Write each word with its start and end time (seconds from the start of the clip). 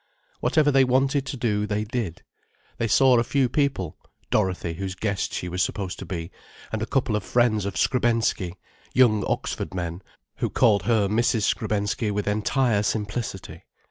Whatever 0.39 0.71
they 0.71 0.83
wanted 0.83 1.27
to 1.27 1.37
do, 1.37 1.67
they 1.67 1.83
did. 1.83 2.23
They 2.79 2.87
saw 2.87 3.19
a 3.19 3.23
few 3.23 3.47
people—Dorothy, 3.47 4.73
whose 4.73 4.95
guest 4.95 5.31
she 5.31 5.47
was 5.47 5.61
supposed 5.61 5.99
to 5.99 6.07
be, 6.07 6.31
and 6.71 6.81
a 6.81 6.87
couple 6.87 7.15
of 7.15 7.23
friends 7.23 7.65
of 7.67 7.77
Skrebensky, 7.77 8.55
young 8.95 9.23
Oxford 9.25 9.75
men, 9.75 10.01
who 10.37 10.49
called 10.49 10.81
her 10.85 11.07
Mrs. 11.07 11.43
Skrebensky 11.43 12.09
with 12.09 12.27
entire 12.27 12.81
simplicity. 12.81 13.63